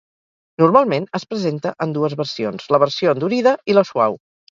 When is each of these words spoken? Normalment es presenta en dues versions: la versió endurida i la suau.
Normalment 0.61 1.03
es 1.19 1.25
presenta 1.33 1.73
en 1.85 1.93
dues 1.97 2.15
versions: 2.21 2.65
la 2.77 2.79
versió 2.85 3.13
endurida 3.17 3.55
i 3.73 3.77
la 3.79 3.85
suau. 3.91 4.19